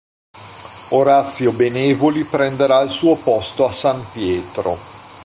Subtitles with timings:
[0.93, 3.93] Orazio Benevoli prenderà il suo posto a S.
[4.11, 4.75] Pietro.